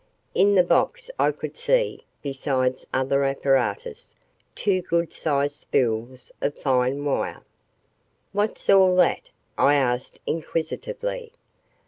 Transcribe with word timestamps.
In 0.33 0.55
the 0.55 0.63
box 0.63 1.11
I 1.19 1.31
could 1.31 1.55
see, 1.55 2.07
besides 2.23 2.87
other 2.91 3.23
apparatus, 3.23 4.15
two 4.55 4.81
good 4.81 5.13
sized 5.13 5.57
spools 5.57 6.31
of 6.41 6.57
fine 6.57 7.05
wire. 7.05 7.43
"What's 8.31 8.67
all 8.67 8.95
that?" 8.95 9.29
I 9.59 9.75
asked 9.75 10.19
inquisitively. 10.25 11.33